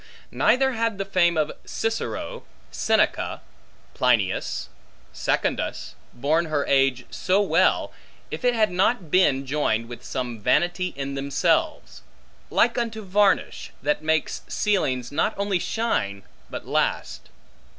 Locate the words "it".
8.43-8.55